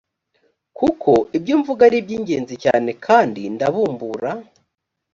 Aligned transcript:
kuko 0.77 1.11
ibyo 1.37 1.53
mvuga 1.61 1.81
ari 1.87 1.97
iby’ingenzi 2.01 2.55
cyane 2.63 2.89
kandi 3.05 3.41
ndabumbura 3.55 4.31